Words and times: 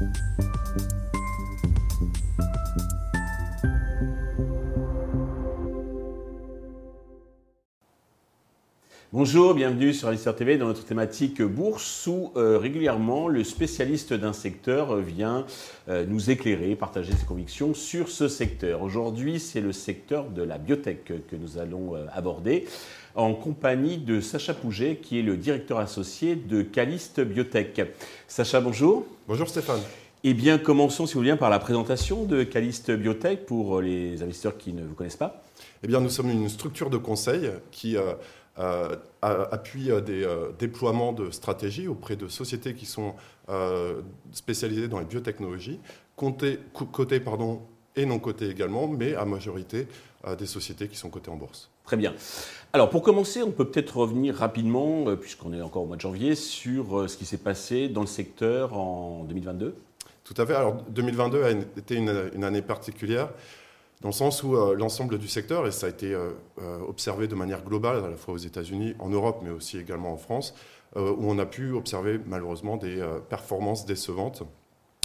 you 0.00 0.47
Bonjour, 9.20 9.52
bienvenue 9.52 9.92
sur 9.92 10.06
Alistair 10.06 10.36
TV 10.36 10.58
dans 10.58 10.68
notre 10.68 10.84
thématique 10.84 11.42
bourse 11.42 12.06
où 12.06 12.30
euh, 12.36 12.56
régulièrement 12.56 13.26
le 13.26 13.42
spécialiste 13.42 14.14
d'un 14.14 14.32
secteur 14.32 14.94
vient 14.98 15.44
euh, 15.88 16.06
nous 16.06 16.30
éclairer, 16.30 16.76
partager 16.76 17.10
ses 17.10 17.26
convictions 17.26 17.74
sur 17.74 18.10
ce 18.10 18.28
secteur. 18.28 18.80
Aujourd'hui, 18.80 19.40
c'est 19.40 19.60
le 19.60 19.72
secteur 19.72 20.30
de 20.30 20.44
la 20.44 20.56
biotech 20.56 21.04
que 21.04 21.34
nous 21.34 21.58
allons 21.58 21.96
euh, 21.96 22.06
aborder 22.12 22.66
en 23.16 23.34
compagnie 23.34 23.98
de 23.98 24.20
Sacha 24.20 24.54
Pouget 24.54 25.00
qui 25.02 25.18
est 25.18 25.22
le 25.22 25.36
directeur 25.36 25.80
associé 25.80 26.36
de 26.36 26.62
Caliste 26.62 27.20
Biotech. 27.20 27.80
Sacha, 28.28 28.60
bonjour. 28.60 29.04
Bonjour 29.26 29.48
Stéphane. 29.48 29.80
Eh 30.22 30.32
bien, 30.32 30.58
commençons, 30.58 31.06
si 31.06 31.14
vous 31.14 31.20
voulez, 31.20 31.34
par 31.34 31.50
la 31.50 31.58
présentation 31.58 32.22
de 32.22 32.44
Caliste 32.44 32.92
Biotech 32.92 33.46
pour 33.46 33.80
les 33.80 34.22
investisseurs 34.22 34.56
qui 34.56 34.72
ne 34.72 34.84
vous 34.84 34.94
connaissent 34.94 35.16
pas. 35.16 35.42
Eh 35.82 35.88
bien, 35.88 36.00
nous 36.00 36.08
sommes 36.08 36.30
une 36.30 36.48
structure 36.48 36.88
de 36.88 36.98
conseil 36.98 37.50
qui 37.72 37.96
euh, 38.58 38.96
appuie 39.22 39.92
euh, 39.92 40.00
des 40.00 40.24
euh, 40.24 40.50
déploiements 40.58 41.12
de 41.12 41.30
stratégies 41.30 41.86
auprès 41.86 42.16
de 42.16 42.26
sociétés 42.26 42.74
qui 42.74 42.86
sont 42.86 43.14
spécialisées 44.32 44.88
dans 44.88 44.98
les 44.98 45.06
biotechnologies, 45.06 45.80
cotées, 46.16 46.58
pardon, 47.20 47.62
et 47.96 48.04
non 48.04 48.18
cotées 48.18 48.50
également, 48.50 48.86
mais 48.88 49.14
à 49.14 49.24
majorité 49.24 49.86
des 50.38 50.44
sociétés 50.44 50.86
qui 50.86 50.98
sont 50.98 51.08
cotées 51.08 51.30
en 51.30 51.36
bourse. 51.36 51.70
Très 51.84 51.96
bien. 51.96 52.12
Alors 52.74 52.90
pour 52.90 53.02
commencer, 53.02 53.42
on 53.42 53.50
peut 53.50 53.64
peut-être 53.64 53.96
revenir 53.96 54.34
rapidement, 54.34 55.16
puisqu'on 55.16 55.54
est 55.54 55.62
encore 55.62 55.84
au 55.84 55.86
mois 55.86 55.96
de 55.96 56.02
janvier, 56.02 56.34
sur 56.34 57.08
ce 57.08 57.16
qui 57.16 57.24
s'est 57.24 57.38
passé 57.38 57.88
dans 57.88 58.02
le 58.02 58.06
secteur 58.06 58.76
en 58.76 59.24
2022. 59.24 59.74
Tout 60.24 60.34
à 60.36 60.44
fait. 60.44 60.54
Alors 60.54 60.82
2022 60.90 61.42
a 61.42 61.50
été 61.78 61.94
une 61.94 62.44
année 62.44 62.60
particulière 62.62 63.30
dans 64.00 64.08
le 64.08 64.14
sens 64.14 64.42
où 64.44 64.56
euh, 64.56 64.74
l'ensemble 64.74 65.18
du 65.18 65.28
secteur, 65.28 65.66
et 65.66 65.72
ça 65.72 65.86
a 65.86 65.88
été 65.88 66.12
euh, 66.12 66.30
euh, 66.62 66.78
observé 66.86 67.26
de 67.26 67.34
manière 67.34 67.64
globale, 67.64 68.04
à 68.04 68.08
la 68.08 68.16
fois 68.16 68.34
aux 68.34 68.38
États-Unis, 68.38 68.94
en 69.00 69.08
Europe, 69.08 69.40
mais 69.42 69.50
aussi 69.50 69.78
également 69.78 70.12
en 70.12 70.16
France, 70.16 70.54
où 70.96 71.30
on 71.30 71.38
a 71.38 71.44
pu 71.44 71.72
observer 71.72 72.18
malheureusement 72.26 72.78
des 72.78 73.06
performances 73.28 73.84
décevantes. 73.84 74.42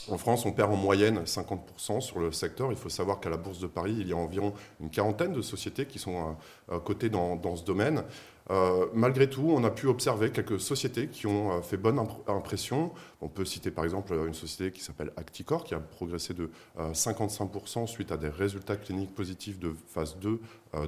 En 0.09 0.17
France, 0.17 0.45
on 0.45 0.53
perd 0.53 0.71
en 0.71 0.77
moyenne 0.77 1.23
50% 1.25 1.99
sur 1.99 2.19
le 2.19 2.31
secteur. 2.31 2.71
Il 2.71 2.77
faut 2.77 2.88
savoir 2.88 3.19
qu'à 3.19 3.30
la 3.30 3.36
Bourse 3.36 3.59
de 3.59 3.67
Paris, 3.67 3.94
il 3.99 4.08
y 4.08 4.14
a 4.14 4.16
environ 4.16 4.53
une 4.80 4.89
quarantaine 4.89 5.33
de 5.33 5.41
sociétés 5.41 5.86
qui 5.86 5.99
sont 5.99 6.38
cotées 6.86 7.09
dans, 7.09 7.36
dans 7.36 7.58
ce 7.58 7.66
domaine. 7.66 8.03
Euh, 8.52 8.88
malgré 8.94 9.30
tout, 9.30 9.49
on 9.49 9.63
a 9.63 9.69
pu 9.69 9.88
observer 9.88 10.31
quelques 10.31 10.59
sociétés 10.59 11.08
qui 11.08 11.27
ont 11.27 11.52
euh, 11.52 11.61
fait 11.61 11.77
bonne 11.77 11.99
impression. 12.27 12.91
On 13.22 13.30
peut 13.30 13.45
citer 13.45 13.72
par 13.72 13.86
exemple 13.86 14.13
une 14.27 14.33
société 14.33 14.72
qui 14.72 14.83
s'appelle 14.83 15.11
Acticor, 15.16 15.63
qui 15.63 15.73
a 15.75 15.80
progressé 15.80 16.33
de 16.33 16.49
55% 16.77 17.83
euh, 17.83 17.88
suite 17.88 18.11
à 18.11 18.17
des 18.17 18.27
résultats 18.27 18.75
cliniques 18.75 19.16
positifs 19.16 19.59
de 19.59 19.73
phase 19.88 20.17
2 20.19 20.39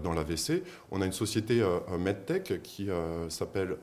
dans 0.03 0.13
l'AVC. 0.13 0.63
On 0.89 1.01
a 1.01 1.05
une 1.05 1.11
société 1.11 1.63
MedTech 1.99 2.63
qui 2.63 2.89
s'appelle 3.29 3.77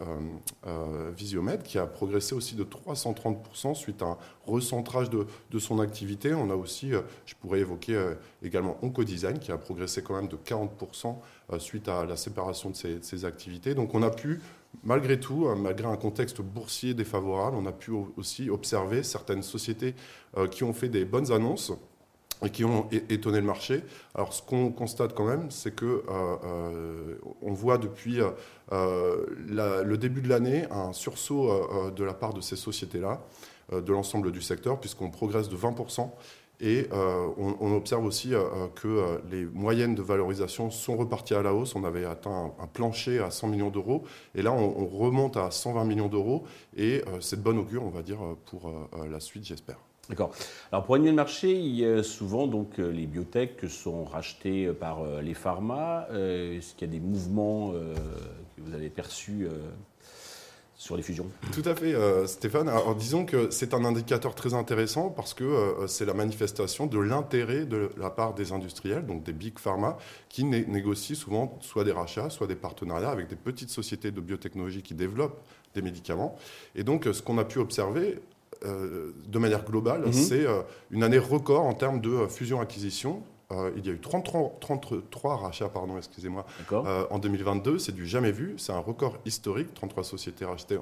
Visiomed, 1.17 1.63
qui 1.63 1.79
a 1.79 1.87
progressé 1.87 2.35
aussi 2.35 2.57
de 2.57 2.65
330% 2.65 3.77
suite 3.77 4.03
à 4.03 4.07
un 4.07 4.19
recentrage 4.45 5.11
de, 5.11 5.59
son 5.61 5.79
activité. 5.79 6.35
On 6.35 6.51
a 6.51 6.57
aussi, 6.57 6.91
je 7.25 7.35
pourrais 7.37 7.61
évoquer 7.61 8.15
également 8.43 8.79
Oncodesign, 8.83 9.39
qui 9.39 9.53
a 9.53 9.59
progressé 9.59 10.03
quand 10.03 10.17
même 10.17 10.27
de 10.27 10.37
40% 10.37 11.19
suite 11.61 11.87
à 11.87 12.05
la 12.05 12.17
séparation 12.17 12.71
de 12.71 12.77
ses 13.01 13.25
activités 13.25 13.62
donc 13.71 13.95
on 13.95 14.03
a 14.03 14.11
pu, 14.11 14.41
malgré 14.85 15.19
tout, 15.19 15.47
euh, 15.47 15.55
malgré 15.55 15.87
un 15.87 15.97
contexte 15.97 16.41
boursier 16.41 16.95
défavorable, 16.95 17.57
on 17.57 17.67
a 17.67 17.73
pu 17.73 17.93
aussi 18.17 18.51
observer 18.51 19.03
certaines 19.03 19.43
sociétés 19.43 19.95
euh, 20.37 20.47
qui 20.47 20.65
ont 20.65 20.73
fait 20.73 20.89
des 20.89 21.05
bonnes 21.05 21.33
annonces 21.33 21.73
et 22.45 22.51
qui 22.51 22.65
ont 22.65 22.89
étonné 23.09 23.41
le 23.41 23.47
marché. 23.47 23.85
Alors, 24.17 24.33
ce 24.33 24.43
qu'on 24.43 24.73
constate 24.73 25.15
quand 25.15 25.27
même, 25.27 25.53
c'est 25.53 25.77
que 25.77 26.03
euh, 26.09 27.15
on 27.41 27.53
voit 27.53 27.79
depuis 27.79 28.19
le 28.73 29.97
début 29.97 30.23
de 30.23 30.29
l'année 30.29 30.67
un 30.73 30.93
sursaut 30.93 31.93
de 31.95 32.03
la 32.03 32.15
part 32.15 32.35
de 32.35 32.41
ces 32.41 32.57
sociétés-là, 32.57 33.21
de 33.71 33.93
l'ensemble 33.93 34.33
du 34.33 34.43
secteur, 34.43 34.81
puisqu'on 34.81 35.09
progresse 35.09 35.49
de 35.49 35.55
20 35.55 35.73
et 36.63 36.87
euh, 36.93 37.27
on, 37.37 37.75
observe 37.75 38.05
aussi 38.05 38.35
euh, 38.35 38.39
euh, 38.39 38.69
que 38.69 39.21
les 39.33 39.45
moyennes 39.45 39.97
de 39.97 40.03
valorisation 40.03 40.71
sont 40.71 40.97
reparties 40.97 41.35
à 41.35 41.43
la 41.43 41.53
hausse. 41.53 41.75
On 41.75 41.83
avait 41.83 42.05
atteint 42.05 42.53
un, 42.61 42.67
plancher 42.69 43.19
à 43.19 43.33
100 43.33 43.49
millions 43.49 43.71
d'euros. 43.71 44.05
Et 44.37 44.43
là, 44.43 44.53
on, 44.53 44.87
remonte 44.87 45.37
à 45.37 45.51
120 45.51 45.85
millions 45.85 46.07
d'euros. 46.07 46.45
Et 46.77 47.03
c'est 47.21 47.37
de 47.37 47.43
bonne 47.43 47.59
augure, 47.59 47.83
on 47.83 47.91
va 47.91 48.03
dire, 48.03 48.19
pour 48.47 48.73
la 49.11 49.19
suite, 49.19 49.45
j'espère. 49.45 49.79
D'accord. 50.09 50.33
Alors 50.71 50.85
pour 50.85 50.95
animer 50.95 51.11
le 51.11 51.17
marché, 51.17 51.53
il 51.53 51.75
y 51.75 51.85
a 51.85 52.03
souvent 52.03 52.47
donc 52.47 52.79
les 52.79 53.07
biotech 53.07 53.65
sont 53.69 54.05
rachetés 54.05 54.73
par 54.73 55.05
les 55.23 55.35
pharma. 55.35 56.07
Est-ce 56.11 56.75
qu'il 56.75 56.89
y 56.89 56.91
a 56.91 56.95
des 56.95 57.01
mouvements 57.01 57.73
que 57.73 58.61
vous 58.61 58.75
avez 58.75 58.91
perçus 58.91 59.49
sur 60.83 60.97
les 60.97 61.03
fusions 61.05 61.29
Tout 61.53 61.63
à 61.65 61.77
fait, 61.77 61.95
euh, 61.95 62.27
Stéphane. 62.27 62.69
Alors, 62.69 62.97
disons 62.97 63.25
que 63.25 63.53
c'est 63.53 63.73
un 63.73 63.85
indicateur 63.85 64.35
très 64.35 64.53
intéressant 64.53 65.11
parce 65.11 65.33
que 65.33 65.45
euh, 65.45 65.87
c'est 65.87 66.05
la 66.05 66.13
manifestation 66.13 66.87
de 66.87 66.99
l'intérêt 66.99 67.67
de 67.67 67.91
la 67.97 68.11
part 68.11 68.35
des 68.35 68.51
industriels, 68.51 69.07
donc 69.07 69.23
des 69.23 69.33
big 69.33 69.61
pharma, 69.61 69.97
qui 70.29 70.43
négocient 70.43 71.15
souvent 71.15 71.57
soit 71.61 71.85
des 71.85 71.93
rachats, 71.93 72.31
soit 72.31 72.49
des 72.49 72.57
partenariats 72.57 73.11
avec 73.11 73.29
des 73.29 73.37
petites 73.37 73.71
sociétés 73.71 74.11
de 74.11 74.21
biotechnologie 74.21 74.83
qui 74.83 74.95
développent 74.95 75.41
des 75.77 75.83
médicaments. 75.83 76.37
Et 76.75 76.83
donc, 76.83 77.05
ce 77.05 77.23
qu'on 77.23 77.39
a 77.39 77.45
pu 77.45 77.61
observer, 77.61 78.19
euh, 78.65 79.13
de 79.29 79.39
manière 79.39 79.65
globale, 79.65 80.07
mhm. 80.07 80.13
c'est 80.13 80.47
une 80.91 81.05
année 81.05 81.19
record 81.19 81.65
en 81.65 81.75
termes 81.75 82.01
de 82.01 82.27
fusion-acquisition 82.27 83.23
euh, 83.53 83.71
il 83.77 83.87
y 83.87 83.91
a 83.91 83.93
eu 83.93 83.99
33, 83.99 84.59
33 84.61 85.37
rachats 85.37 85.69
pardon, 85.69 85.97
excusez-moi, 85.97 86.47
euh, 86.73 87.05
en 87.11 87.19
2022. 87.19 87.79
C'est 87.79 87.93
du 87.93 88.07
jamais 88.07 88.33
vu. 88.33 88.55
C'est 88.59 88.73
un 88.73 88.79
record 88.79 89.17
historique. 89.25 89.75
33 89.75 90.05
sociétés 90.05 90.45
rachetées 90.45 90.79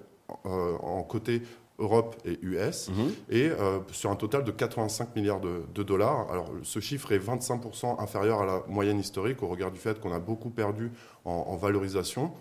euh, 0.47 0.77
en 0.79 1.03
côté 1.03 1.43
Europe 1.79 2.17
et 2.27 2.39
US, 2.43 2.91
mhm. 2.91 3.11
et 3.31 3.51
sur 3.91 4.11
un 4.11 4.15
total 4.15 4.45
de 4.45 4.51
85 4.51 5.17
milliards 5.17 5.41
de, 5.41 5.83
dollars. 5.83 6.31
Alors 6.31 6.51
ce 6.63 6.79
chiffre 6.79 7.11
est 7.13 7.19
25% 7.19 8.03
inférieur 8.03 8.43
à 8.43 8.45
la 8.45 8.63
moyenne 8.69 9.01
historique 9.01 9.43
au 9.43 9.49
regard 9.49 9.71
du 9.71 9.79
fait 9.79 9.99
qu'on 9.99 10.13
a 10.13 10.19
beaucoup 10.19 10.51
perdu 10.51 10.93
en, 11.25 11.57
valorisation. 11.57 12.33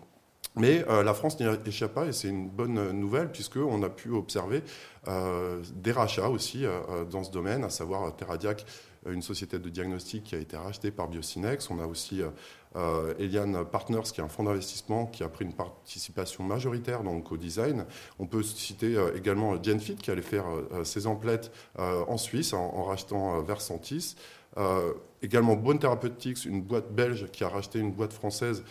Mais 0.57 0.83
la 0.89 1.13
France 1.13 1.39
n'y 1.39 1.45
échappe 1.65 1.93
pas 1.93 2.05
et 2.07 2.11
c'est 2.11 2.27
une 2.27 2.49
bonne 2.49 2.91
nouvelle 2.91 3.31
puisqu'on 3.31 3.81
a 3.81 3.87
pu 3.87 4.11
observer 4.11 4.61
des 5.07 5.91
rachats 5.93 6.27
aussi 6.27 6.65
dans 7.09 7.23
ce 7.23 7.31
domaine, 7.31 7.63
à 7.63 7.69
savoir 7.69 8.13
Terradiac 8.17 8.65
une 9.05 9.21
société 9.21 9.59
de 9.59 9.69
diagnostic 9.69 10.23
qui 10.23 10.35
a 10.35 10.39
été 10.39 10.57
rachetée 10.57 10.91
par 10.91 11.07
Biocinex. 11.07 11.69
On 11.69 11.79
a 11.79 11.85
aussi 11.85 12.21
euh, 12.21 12.29
euh, 12.75 13.13
Eliane 13.19 13.65
Partners, 13.65 14.03
qui 14.13 14.21
est 14.21 14.23
un 14.23 14.27
fonds 14.27 14.43
d'investissement 14.43 15.05
qui 15.05 15.23
a 15.23 15.29
pris 15.29 15.45
une 15.45 15.53
participation 15.53 16.43
majoritaire 16.43 17.03
dans 17.03 17.19
co-design. 17.21 17.85
On 18.19 18.25
peut 18.25 18.43
citer 18.43 18.97
également 19.15 19.61
Genfit, 19.61 19.95
qui 19.95 20.11
allait 20.11 20.21
faire 20.21 20.45
ses 20.83 21.07
emplettes 21.07 21.51
en 21.77 22.17
Suisse 22.17 22.53
en, 22.53 22.83
rachetant 22.83 23.41
Versantis. 23.41 24.15
Également 25.21 25.55
Bonne 25.55 25.79
Therapeutics, 25.79 26.45
une 26.45 26.61
boîte 26.61 26.91
belge 26.93 27.27
qui 27.31 27.43
a 27.43 27.49
racheté 27.49 27.79
une 27.79 27.91
boîte 27.91 28.13
française 28.13 28.63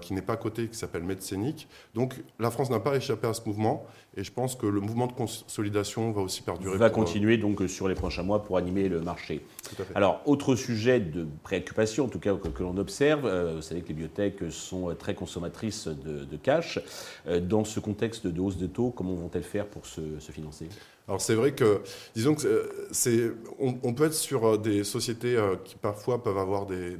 qui 0.00 0.14
n'est 0.14 0.22
pas 0.22 0.36
cotée, 0.36 0.66
qui 0.66 0.76
s'appelle 0.76 1.04
Medsenic. 1.04 1.68
Donc 1.94 2.16
la 2.40 2.50
France 2.50 2.70
n'a 2.70 2.80
pas 2.80 2.96
échappé 2.96 3.28
à 3.28 3.34
ce 3.34 3.42
mouvement. 3.46 3.86
Et 4.18 4.24
je 4.24 4.32
pense 4.32 4.56
que 4.56 4.66
le 4.66 4.80
mouvement 4.80 5.06
de 5.06 5.12
consolidation 5.12 6.10
va 6.10 6.22
aussi 6.22 6.42
perdurer. 6.42 6.76
Va 6.76 6.90
continuer 6.90 7.36
donc 7.36 7.62
sur 7.68 7.86
les 7.86 7.94
prochains 7.94 8.24
mois 8.24 8.42
pour 8.42 8.56
animer 8.56 8.88
le 8.88 9.00
marché. 9.00 9.46
Alors, 9.94 10.22
autre 10.26 10.56
sujet 10.56 10.98
de 10.98 11.24
préoccupation, 11.44 12.06
en 12.06 12.08
tout 12.08 12.18
cas 12.18 12.34
que, 12.34 12.62
l'on 12.64 12.76
observe, 12.78 13.26
euh, 13.26 13.54
vous 13.54 13.62
savez 13.62 13.80
que 13.80 13.88
les 13.88 13.94
biotech 13.94 14.50
sont 14.50 14.92
très 14.98 15.14
consommatrices 15.14 15.86
de, 15.86 16.36
cash. 16.36 16.80
Euh, 17.28 17.38
dans 17.38 17.64
ce 17.64 17.78
contexte 17.78 18.26
de 18.26 18.40
hausse 18.40 18.56
de 18.56 18.66
taux, 18.66 18.90
comment 18.90 19.14
vont-elles 19.14 19.44
faire 19.44 19.66
pour 19.66 19.86
se, 19.86 20.00
financer? 20.32 20.68
Alors 21.06 21.20
c'est 21.20 21.34
vrai 21.34 21.52
que, 21.52 21.80
disons 22.16 22.34
que 22.34 22.46
euh, 22.46 23.34
on, 23.60 23.94
peut 23.94 24.06
être 24.06 24.14
sur 24.14 24.58
des 24.58 24.82
sociétés 24.82 25.36
qui 25.64 25.76
parfois 25.76 26.22
peuvent 26.22 26.38
avoir 26.38 26.66
des, 26.66 26.98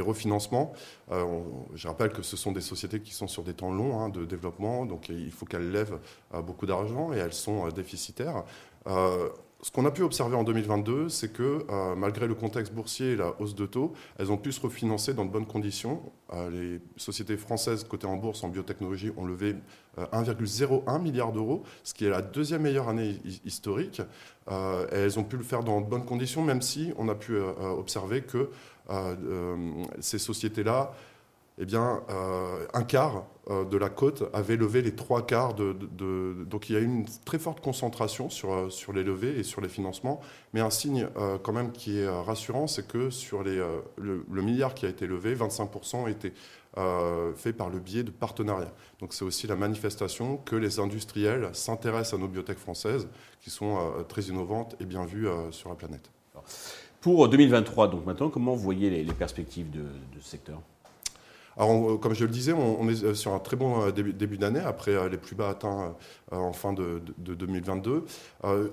refinancements. 0.00 0.72
je 1.10 1.88
rappelle 1.88 2.10
que 2.10 2.22
ce 2.22 2.36
sont 2.36 2.52
des 2.52 2.60
sociétés 2.60 3.00
qui 3.00 3.12
sont 3.12 3.28
sur 3.28 3.42
des 3.42 3.54
temps 3.54 3.72
longs 3.72 4.00
hein, 4.00 4.08
de 4.08 4.24
développement, 4.24 4.86
donc 4.86 5.08
il 5.08 5.32
faut 5.32 5.46
qu'elles 5.46 5.70
lèvent 5.70 5.98
beaucoup 6.44 6.66
d'argent 6.66 7.12
et 7.12 7.18
elles 7.18 7.32
sont 7.32 7.68
déficitaires. 7.68 8.44
Ce 9.62 9.70
qu'on 9.70 9.86
a 9.86 9.90
pu 9.90 10.02
observer 10.02 10.36
en 10.36 10.44
2022, 10.44 11.08
c'est 11.08 11.32
que 11.32 11.64
euh, 11.70 11.96
malgré 11.96 12.26
le 12.26 12.34
contexte 12.34 12.74
boursier 12.74 13.12
et 13.12 13.16
la 13.16 13.34
hausse 13.40 13.54
de 13.54 13.64
taux, 13.64 13.94
elles 14.18 14.30
ont 14.30 14.36
pu 14.36 14.52
se 14.52 14.60
refinancer 14.60 15.14
dans 15.14 15.24
de 15.24 15.30
bonnes 15.30 15.46
conditions. 15.46 16.12
Euh, 16.34 16.50
les 16.50 16.80
sociétés 16.96 17.38
françaises 17.38 17.82
cotées 17.84 18.06
en 18.06 18.16
bourse 18.16 18.44
en 18.44 18.48
biotechnologie 18.48 19.12
ont 19.16 19.24
levé 19.24 19.56
1,01 19.96 20.82
euh, 20.86 20.98
milliard 20.98 21.32
d'euros, 21.32 21.62
ce 21.84 21.94
qui 21.94 22.04
est 22.04 22.10
la 22.10 22.20
deuxième 22.20 22.62
meilleure 22.62 22.88
année 22.90 23.18
historique. 23.46 24.02
elles 24.92 25.18
ont 25.18 25.24
pu 25.24 25.36
le 25.36 25.42
faire 25.42 25.64
dans 25.64 25.80
de 25.80 25.86
bonnes 25.86 26.04
conditions, 26.04 26.42
même 26.42 26.60
si 26.60 26.92
on 26.98 27.08
a 27.08 27.14
pu 27.14 27.36
observer 27.38 28.22
que 28.22 28.50
ces 30.00 30.18
sociétés-là 30.18 30.92
eh 31.58 31.64
bien, 31.64 32.02
un 32.74 32.82
quart 32.82 33.24
de 33.48 33.76
la 33.78 33.88
cote 33.88 34.24
avait 34.34 34.56
levé 34.56 34.82
les 34.82 34.94
trois 34.94 35.24
quarts 35.24 35.54
de, 35.54 35.74
Donc 36.44 36.68
il 36.68 36.74
y 36.74 36.76
a 36.76 36.80
une 36.80 37.06
très 37.24 37.38
forte 37.38 37.60
concentration 37.60 38.28
sur, 38.28 38.70
sur 38.70 38.92
les 38.92 39.02
levées 39.02 39.38
et 39.38 39.42
sur 39.42 39.62
les 39.62 39.68
financements. 39.68 40.20
Mais 40.52 40.60
un 40.60 40.68
signe 40.68 41.08
quand 41.42 41.52
même 41.52 41.72
qui 41.72 42.00
est 42.00 42.08
rassurant, 42.08 42.66
c'est 42.66 42.86
que 42.86 43.08
sur 43.08 43.42
les, 43.42 43.64
le, 43.96 44.42
milliard 44.42 44.74
qui 44.74 44.84
a 44.84 44.90
été 44.90 45.06
levé, 45.06 45.34
25% 45.34 46.10
était 46.10 46.34
euh, 46.78 47.32
fait 47.34 47.54
par 47.54 47.70
le 47.70 47.78
biais 47.78 48.02
de 48.02 48.10
partenariats. 48.10 48.74
Donc 49.00 49.14
c'est 49.14 49.24
aussi 49.24 49.46
la 49.46 49.56
manifestation 49.56 50.36
que 50.36 50.56
les 50.56 50.78
industriels 50.78 51.48
s'intéressent 51.54 52.12
à 52.12 52.18
nos 52.18 52.28
biotech 52.28 52.58
françaises, 52.58 53.08
qui 53.40 53.48
sont 53.48 53.78
euh, 53.78 54.02
très 54.02 54.24
innovantes 54.24 54.76
et 54.78 54.84
bien 54.84 55.06
vues 55.06 55.26
euh, 55.26 55.50
sur 55.52 55.70
la 55.70 55.74
planète. 55.74 56.10
Pour 57.00 57.26
2023, 57.30 57.88
donc 57.88 58.04
maintenant, 58.04 58.28
comment 58.28 58.52
vous 58.52 58.62
voyez 58.62 58.90
les, 58.90 59.10
perspectives 59.14 59.70
de, 59.70 59.84
ce 60.20 60.28
secteur? 60.28 60.60
Alors, 61.56 61.98
comme 62.00 62.14
je 62.14 62.24
le 62.24 62.30
disais, 62.30 62.52
on, 62.52 62.88
est 62.88 63.14
sur 63.14 63.32
un 63.32 63.38
très 63.38 63.56
bon 63.56 63.90
début, 63.90 64.38
d'année, 64.38 64.60
après 64.60 65.08
les 65.08 65.16
plus 65.16 65.34
bas 65.34 65.50
atteints 65.50 65.94
en 66.30 66.52
fin 66.52 66.72
de, 66.72 67.00
2022. 67.18 68.04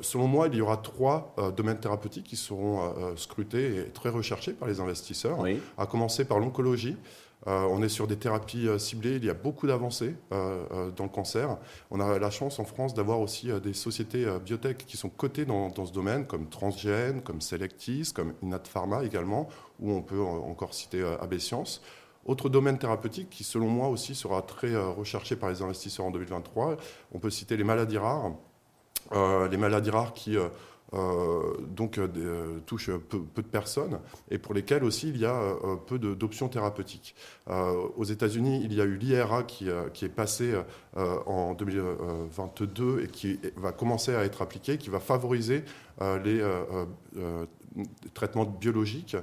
selon 0.02 0.28
moi, 0.28 0.48
il 0.48 0.56
y 0.56 0.62
aura 0.62 0.78
trois 0.78 1.36
domaines 1.56 1.80
thérapeutiques 1.80 2.26
qui 2.26 2.36
seront 2.36 2.94
scrutés 3.16 3.78
et 3.78 3.84
très 3.92 4.10
recherchés 4.10 4.52
par 4.52 4.68
les 4.68 4.80
investisseurs, 4.82 5.40
à 5.78 5.86
commencer 5.86 6.26
par 6.26 6.40
l'oncologie. 6.40 6.98
Euh, 7.48 7.68
on 7.70 7.84
est 7.84 7.90
sur 7.90 8.08
des 8.08 8.16
thérapies 8.16 8.68
euh, 8.68 8.78
ciblées, 8.78 9.18
il 9.18 9.26
y 9.26 9.30
a 9.30 9.34
beaucoup 9.34 9.68
d'avancées 9.68 10.16
euh, 10.32 10.92
dans 10.92 11.04
le 11.04 11.10
cancer. 11.10 11.58
On 11.92 12.00
a 12.00 12.18
la 12.18 12.30
chance 12.30 12.60
en 12.60 12.64
France 12.64 12.94
d'avoir 12.94 13.20
aussi 13.20 13.50
des 13.62 13.74
sociétés 13.74 14.26
biotech 14.44 14.86
qui 14.86 14.98
sont 14.98 15.10
cotées 15.10 15.46
dans, 15.46 15.86
ce 15.86 15.92
domaine, 15.92 16.26
comme 16.26 16.48
Transgène, 16.48 17.22
comme 17.22 17.42
Selectis, 17.42 18.12
comme 18.14 18.34
Inat 18.42 18.64
Pharma 18.66 19.04
également, 19.04 19.50
où 19.80 19.92
on 19.92 20.02
peut 20.02 20.22
encore 20.22 20.74
citer 20.74 21.04
AB 21.22 21.38
Science. 21.38 21.82
Autre 22.26 22.50
domaine 22.50 22.78
thérapeutique 22.78 23.30
qui, 23.30 23.44
selon 23.44 23.68
moi 23.68 23.90
aussi, 23.90 24.16
sera 24.16 24.42
très 24.42 24.76
recherché 24.76 25.36
par 25.36 25.50
les 25.50 25.62
investisseurs 25.62 26.06
en 26.06 26.12
2023, 26.12 26.78
on 27.14 27.20
peut 27.20 27.30
citer 27.30 27.58
les 27.58 27.64
maladies 27.64 27.98
rares. 27.98 28.32
les 29.12 29.58
maladies 29.58 29.90
rares 29.90 30.14
qui 30.14 30.38
euh, 30.94 31.58
donc 31.70 31.98
euh, 31.98 32.08
euh, 32.18 32.60
touche 32.68 32.92
peu, 32.92 33.20
de 33.36 33.48
personnes 33.48 34.00
et 34.30 34.38
pour 34.38 34.54
lesquelles 34.54 34.84
aussi 34.84 35.10
il 35.10 35.18
y 35.18 35.26
a 35.26 35.56
peu 35.88 35.98
d'options 35.98 36.50
thérapeutiques. 36.50 37.16
aux 37.48 38.04
États-Unis, 38.04 38.62
il 38.64 38.74
y 38.74 38.82
a 38.82 38.84
eu 38.84 38.96
l'IRA 38.96 39.44
qui, 39.44 39.70
qui, 39.94 40.06
est 40.06 40.10
passé 40.10 40.54
en 40.96 41.54
2022 41.54 43.04
et 43.04 43.08
qui 43.08 43.40
va 43.56 43.72
commencer 43.72 44.16
à 44.16 44.24
être 44.24 44.42
appliqué, 44.42 44.78
qui 44.78 44.90
va 44.90 45.00
favoriser 45.00 45.64
les 46.24 46.44
traitements 48.14 48.46
biologiques 48.46 49.16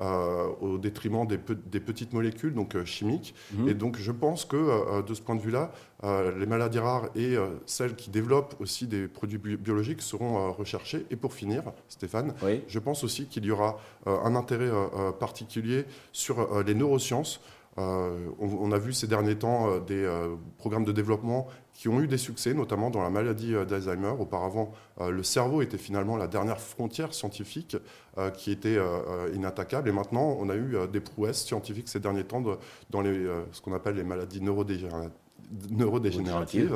euh, 0.00 0.46
au 0.60 0.78
détriment 0.78 1.26
des, 1.26 1.38
petites 1.38 2.12
molécules, 2.12 2.54
donc 2.54 2.76
euh, 2.76 2.84
chimiques. 2.84 3.34
Mhm. 3.54 3.68
Et 3.68 3.74
donc 3.74 3.96
je 3.98 4.12
pense 4.12 4.44
que 4.44 4.54
euh, 4.56 5.02
de 5.02 5.12
ce 5.12 5.20
point 5.20 5.34
de 5.34 5.40
vue-là, 5.40 5.72
les 6.38 6.46
maladies 6.46 6.78
rares 6.78 7.08
et 7.16 7.34
celles 7.66 7.96
qui 7.96 8.10
développent 8.10 8.54
aussi 8.60 8.86
des 8.86 9.08
produits 9.08 9.38
biologiques 9.38 10.00
seront 10.00 10.52
recherchées. 10.52 11.04
Et 11.10 11.16
pour 11.16 11.34
finir, 11.34 11.64
Stéphane, 11.88 12.34
je 12.68 12.78
pense 12.78 13.02
aussi 13.02 13.26
qu'il 13.26 13.44
y 13.44 13.50
aura 13.50 13.80
un 14.06 14.36
intérêt 14.36 14.70
particulier 15.18 15.86
sur 16.12 16.62
les 16.62 16.76
neurosciences. 16.76 17.40
On, 17.78 18.72
a 18.72 18.78
vu 18.78 18.92
ces 18.92 19.06
derniers 19.06 19.36
temps 19.36 19.78
des 19.78 20.08
programmes 20.58 20.84
de 20.84 20.92
développement 20.92 21.48
qui 21.78 21.88
ont 21.88 22.00
eu 22.00 22.08
des 22.08 22.18
succès, 22.18 22.54
notamment 22.54 22.90
dans 22.90 23.02
la 23.02 23.08
maladie 23.08 23.54
euh, 23.54 23.64
d'Alzheimer. 23.64 24.12
Auparavant, 24.18 24.72
euh, 25.00 25.10
le 25.10 25.22
cerveau 25.22 25.62
était 25.62 25.78
finalement 25.78 26.16
la 26.16 26.26
dernière 26.26 26.60
frontière 26.60 27.14
scientifique 27.14 27.76
euh, 28.18 28.30
qui 28.30 28.50
était 28.50 28.78
inattaquable. 29.32 29.88
Et 29.88 29.92
maintenant, 29.92 30.36
on 30.40 30.48
a 30.48 30.56
eu 30.56 30.76
des 30.92 30.98
prouesses 30.98 31.44
scientifiques 31.44 31.88
ces 31.88 32.00
derniers 32.00 32.24
temps 32.24 32.40
dans 32.40 33.04
ce 33.04 33.60
qu'on 33.60 33.72
appelle 33.74 33.94
les 33.94 34.02
maladies 34.02 34.40
neurodégénératives. 34.40 35.12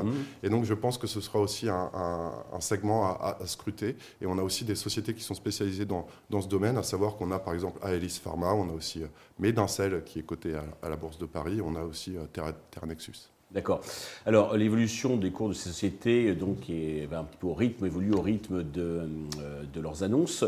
Mmh. 0.02 0.12
Et 0.42 0.48
donc, 0.48 0.64
je 0.64 0.74
pense 0.74 0.98
que 0.98 1.06
ce 1.06 1.20
sera 1.20 1.38
aussi 1.38 1.68
un, 1.68 2.32
segment 2.60 3.04
à, 3.04 3.38
scruter. 3.46 3.96
Et 4.20 4.26
on 4.26 4.38
a 4.38 4.42
aussi 4.42 4.64
des 4.64 4.74
sociétés 4.74 5.14
qui 5.14 5.22
sont 5.22 5.34
spécialisées 5.34 5.84
dans, 5.84 6.06
dans 6.30 6.40
ce 6.40 6.48
domaine, 6.48 6.76
à 6.78 6.82
savoir 6.82 7.16
qu'on 7.16 7.30
a 7.32 7.38
par 7.38 7.54
exemple 7.54 7.80
Aelis 7.86 8.20
Pharma, 8.22 8.52
on 8.52 8.68
a 8.68 8.72
aussi 8.72 9.02
Medincel 9.38 10.02
qui 10.04 10.20
est 10.20 10.22
coté 10.22 10.54
à, 10.82 10.88
la 10.88 10.96
Bourse 10.96 11.18
de 11.18 11.26
Paris, 11.26 11.60
on 11.60 11.74
a 11.74 11.82
aussi 11.82 12.14
Terra, 12.32 12.52
Terranexus. 12.70 13.30
D'accord. 13.52 13.82
Alors, 14.24 14.56
l'évolution 14.56 15.18
des 15.18 15.30
cours 15.30 15.50
de 15.50 15.54
ces 15.54 15.68
sociétés, 15.68 16.30
euh, 16.30 16.34
donc, 16.34 16.70
est, 16.70 17.06
un 17.12 17.24
petit 17.24 17.36
peu 17.38 17.48
au 17.48 17.54
rythme, 17.54 17.84
évolue 17.84 18.12
au 18.12 18.22
rythme 18.22 18.62
de, 18.62 19.06
euh, 19.40 19.62
de 19.72 19.80
leurs 19.80 20.02
annonces, 20.02 20.44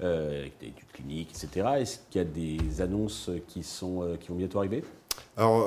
euh, 0.00 0.40
avec 0.40 0.58
des 0.58 0.66
études 0.66 0.92
cliniques, 0.92 1.30
etc. 1.30 1.68
Est-ce 1.78 1.98
qu'il 2.10 2.20
y 2.20 2.24
a 2.24 2.24
des 2.24 2.80
annonces 2.80 3.30
qui, 3.46 3.62
sont, 3.62 4.16
qui 4.20 4.28
vont 4.28 4.34
bientôt 4.34 4.58
arriver? 4.58 4.82
Alors, 5.38 5.66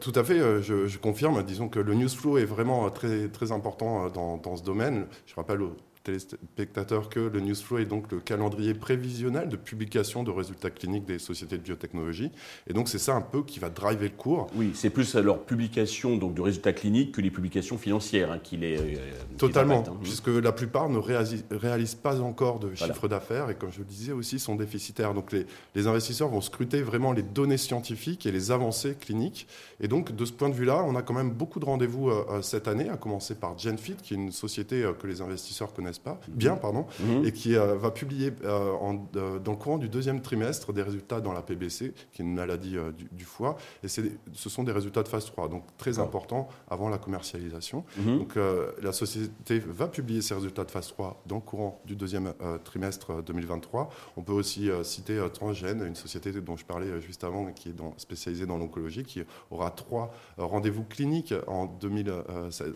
tout 0.00 0.12
à 0.14 0.22
fait, 0.24 0.38
je, 0.62 0.98
confirme. 0.98 1.42
Disons 1.42 1.68
que 1.68 1.80
le 1.80 1.94
news 1.94 2.08
flow 2.08 2.38
est 2.38 2.44
vraiment 2.44 2.88
très, 2.90 3.28
très 3.28 3.50
important 3.50 4.08
dans, 4.10 4.36
dans 4.36 4.56
ce 4.56 4.62
domaine. 4.62 5.06
Je 5.26 5.34
rappelle 5.34 5.60
téléspectateurs 6.06 7.08
que 7.08 7.20
le 7.20 7.40
Newsflow 7.40 7.78
est 7.78 7.84
donc 7.84 8.10
le 8.12 8.20
calendrier 8.20 8.74
prévisionnel 8.74 9.48
de 9.48 9.56
publication 9.56 10.22
de 10.22 10.30
résultats 10.30 10.70
cliniques 10.70 11.04
des 11.04 11.18
sociétés 11.18 11.58
de 11.58 11.62
biotechnologie. 11.62 12.30
Et 12.68 12.72
donc 12.72 12.88
c'est 12.88 12.98
ça 12.98 13.14
un 13.14 13.20
peu 13.20 13.42
qui 13.42 13.58
va 13.58 13.70
driver 13.70 14.08
le 14.08 14.16
cours. 14.16 14.46
Oui, 14.54 14.70
c'est 14.74 14.90
plus 14.90 15.14
leur 15.16 15.44
publication 15.44 16.16
donc, 16.16 16.34
de 16.34 16.40
résultats 16.40 16.72
cliniques 16.72 17.12
que 17.12 17.20
les 17.20 17.30
publications 17.30 17.76
financières 17.76 18.30
hein, 18.30 18.38
qui 18.42 18.56
les... 18.56 18.78
Euh, 18.78 18.96
Totalement, 19.36 19.84
hein. 19.86 19.96
puisque 20.02 20.28
la 20.28 20.52
plupart 20.52 20.88
ne 20.88 20.98
réalisent, 20.98 21.94
pas 21.96 22.20
encore 22.20 22.60
de 22.60 22.74
chiffre 22.74 23.08
d'affaires 23.08 23.50
et 23.50 23.54
comme 23.54 23.72
je 23.72 23.78
le 23.78 23.84
disais 23.84 24.12
aussi 24.12 24.38
sont 24.38 24.54
déficitaires. 24.54 25.12
Donc 25.12 25.32
les, 25.32 25.46
les 25.74 25.86
investisseurs 25.86 26.28
vont 26.28 26.40
scruter 26.40 26.82
vraiment 26.82 27.12
les 27.12 27.22
données 27.22 27.56
scientifiques 27.56 28.26
et 28.26 28.32
les 28.32 28.50
avancées 28.50 28.94
cliniques. 28.94 29.48
Et 29.80 29.88
donc 29.88 30.14
de 30.14 30.24
ce 30.24 30.32
point 30.32 30.48
de 30.48 30.54
vue-là, 30.54 30.84
on 30.86 30.94
a 30.94 31.02
quand 31.02 31.14
même 31.14 31.30
beaucoup 31.30 31.58
de 31.58 31.64
rendez-vous 31.64 32.10
euh, 32.10 32.24
euh, 32.30 32.42
cette 32.42 32.68
année, 32.68 32.88
à 32.88 32.96
commencer 32.96 33.34
par 33.34 33.58
GenFit, 33.58 33.96
qui 33.96 34.14
est 34.14 34.16
une 34.16 34.32
société 34.32 34.88
que 35.00 35.06
les 35.06 35.20
investisseurs 35.20 35.72
connaissent 35.72 35.95
pas, 35.98 36.20
bien, 36.28 36.56
pardon, 36.56 36.86
mhm. 37.00 37.24
et 37.24 37.32
qui 37.32 37.56
euh, 37.56 37.76
va 37.76 37.90
publier 37.90 38.32
euh, 38.44 38.72
en, 38.72 39.06
euh, 39.16 39.38
dans 39.38 39.52
le 39.52 39.58
courant 39.58 39.78
du 39.78 39.88
deuxième 39.88 40.22
trimestre 40.22 40.72
des 40.72 40.82
résultats 40.82 41.20
dans 41.20 41.32
la 41.32 41.42
PBC, 41.42 41.94
qui 42.12 42.22
est 42.22 42.24
une 42.24 42.34
maladie 42.34 42.76
du, 43.12 43.24
foie, 43.24 43.56
et 43.82 43.88
ce 43.88 44.48
sont 44.48 44.64
des 44.64 44.72
résultats 44.72 45.02
de 45.02 45.08
phase 45.08 45.26
3, 45.26 45.48
donc 45.48 45.64
très 45.78 45.98
importants 45.98 46.48
avant 46.68 46.88
la 46.88 46.98
commercialisation. 46.98 47.84
Mhm. 47.98 48.18
Donc 48.18 48.34
la 48.82 48.92
société 48.92 49.58
va 49.58 49.88
publier 49.88 50.22
ses 50.22 50.34
résultats 50.34 50.64
de 50.64 50.70
phase 50.70 50.88
3 50.88 51.22
dans 51.26 51.36
le 51.36 51.42
courant 51.42 51.80
du 51.84 51.96
deuxième 51.96 52.32
trimestre 52.64 53.22
2023. 53.22 53.90
On 54.16 54.22
peut 54.22 54.32
aussi 54.32 54.70
citer 54.82 55.20
Transgène, 55.32 55.84
une 55.86 55.94
société 55.94 56.32
dont 56.32 56.56
je 56.56 56.64
parlais 56.64 57.00
juste 57.00 57.24
avant, 57.24 57.46
qui 57.52 57.70
est 57.70 57.72
dans, 57.72 57.94
spécialisée 57.98 58.46
dans 58.46 58.58
l'oncologie, 58.58 59.04
qui 59.04 59.22
aura 59.50 59.70
trois 59.70 60.12
rendez-vous 60.36 60.84
cliniques 60.84 61.34
en 61.46 61.66
2000, 61.66 62.12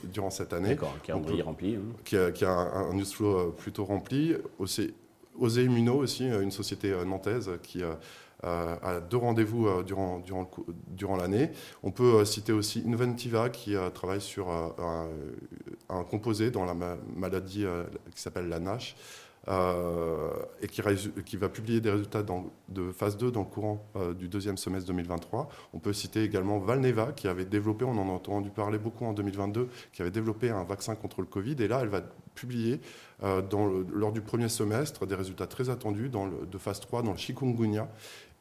durant 0.05 0.31
cette 0.31 0.53
année. 0.53 0.71
D'accord, 0.71 0.95
qui 1.03 1.13
a 1.13 1.15
rempli. 1.15 1.77
Hein. 1.77 1.81
Qui 2.05 2.17
a, 2.17 2.31
qui 2.31 2.45
a 2.45 2.51
un, 2.51 2.91
un 2.91 2.99
euh, 3.21 3.55
plutôt 3.57 3.85
rempli. 3.85 4.35
Aussi, 4.59 4.95
Osé 5.39 5.65
Immuno 5.65 5.97
aussi, 5.97 6.29
euh, 6.29 6.43
une 6.43 6.51
société 6.51 6.91
euh, 6.91 7.05
nantaise 7.05 7.51
qui 7.63 7.83
a 7.83 9.01
deux 9.11 9.19
rendez-vous 9.19 9.69
durant, 9.83 11.17
l'année. 11.19 11.51
On 11.83 11.91
peut 11.91 12.25
citer 12.25 12.53
aussi 12.53 12.83
Inventiva 12.87 13.51
qui 13.51 13.75
travaille 13.93 14.23
sur 14.23 14.49
un, 14.49 16.05
composé 16.05 16.51
dans 16.51 16.65
la 16.65 16.75
maladie 17.15 17.67
qui 18.15 18.23
s'appelle 18.23 18.49
la 18.49 18.59
NASH. 18.59 18.97
Et 19.49 20.69
qui, 20.69 20.83
qui, 21.25 21.37
va 21.37 21.49
publier 21.49 21.81
des 21.81 21.91
résultats 21.91 22.23
de 22.69 22.93
phase 22.93 23.17
2 23.17 23.31
dans 23.31 23.41
le 23.41 23.47
courant 23.47 23.85
du 24.19 24.29
deuxième 24.29 24.57
semestre 24.57 24.87
2023. 24.89 25.49
On 25.73 25.79
peut 25.79 25.93
citer 25.93 26.23
également 26.23 26.59
Valneva, 26.59 27.13
qui 27.13 27.27
avait 27.27 27.47
développé, 27.47 27.85
on 27.85 27.99
en 27.99 28.09
a 28.09 28.13
entendu 28.13 28.51
parler 28.51 28.79
beaucoup 28.79 29.07
en 29.07 29.13
2022, 29.13 29.69
qui 29.93 30.03
avait 30.03 30.11
développé 30.11 30.51
un 30.51 30.65
vaccin 30.65 30.95
contre 30.95 31.21
le 31.21 31.27
Covid. 31.27 31.57
Et 31.59 31.69
là, 31.69 31.81
elle 31.83 31.89
va 31.89 32.03
publié 32.35 32.81
euh, 33.23 33.43
lors 33.93 34.13
du 34.13 34.21
premier 34.21 34.49
semestre 34.49 35.07
des 35.07 35.15
résultats 35.15 35.47
très 35.47 35.69
attendus 35.69 36.09
dans 36.09 36.27
de 36.29 36.59
phase 36.59 36.81
3 36.81 37.03
dans 37.03 37.13
le 37.13 37.19
chikungunya. 37.19 37.89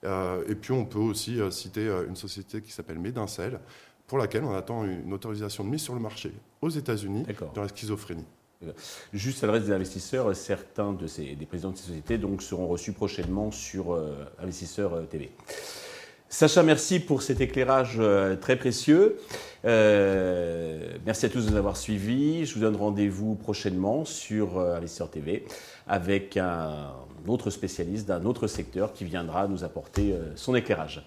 Euh, 0.05 0.43
et 0.47 0.55
puis 0.55 0.71
on 0.71 0.85
peut 0.85 0.99
aussi 0.99 1.41
euh, 1.41 1.51
citer 1.51 1.87
une 2.07 2.15
société 2.15 2.61
qui 2.61 2.71
s'appelle 2.71 2.99
Medincel, 2.99 3.59
pour 4.07 4.17
laquelle 4.17 4.43
on 4.43 4.55
attend 4.55 4.85
une 4.85 5.13
autorisation 5.13 5.63
de 5.63 5.69
mise 5.69 5.81
sur 5.81 5.93
le 5.93 5.99
marché 5.99 6.33
aux 6.61 6.69
États-Unis 6.69 7.25
dans 7.53 7.61
la 7.61 7.67
schizophrénie. 7.67 8.25
Juste 9.13 9.43
à 9.43 9.47
l'adresse 9.47 9.67
des 9.67 9.73
investisseurs, 9.73 10.35
certains 10.35 10.93
de 10.93 11.07
ces, 11.07 11.35
des 11.35 11.45
présidents 11.45 11.71
de 11.71 11.77
ces 11.77 11.87
sociétés 11.87 12.17
donc, 12.17 12.41
seront 12.41 12.67
reçus 12.67 12.91
prochainement 12.91 13.51
sur 13.51 13.97
Investisseurs 14.39 15.07
TV. 15.07 15.31
Sacha, 16.31 16.61
merci 16.61 16.99
pour 16.99 17.23
cet 17.23 17.41
éclairage 17.41 17.95
euh, 17.97 18.35
très 18.35 18.55
précieux. 18.55 19.17
Euh, 19.65 20.95
merci 21.03 21.25
à 21.25 21.29
tous 21.29 21.47
de 21.47 21.49
nous 21.49 21.57
avoir 21.57 21.75
suivis. 21.75 22.45
Je 22.45 22.53
vous 22.53 22.59
donne 22.59 22.75
rendez-vous 22.75 23.33
prochainement 23.33 24.05
sur 24.05 24.59
euh, 24.59 24.77
Investisseur 24.77 25.09
TV 25.09 25.43
avec 25.87 26.37
un 26.37 26.91
autre 27.27 27.49
spécialiste 27.49 28.07
d'un 28.07 28.25
autre 28.25 28.45
secteur 28.45 28.93
qui 28.93 29.05
viendra 29.05 29.47
nous 29.47 29.63
apporter 29.63 30.13
son 30.35 30.53
éclairage. 30.53 31.03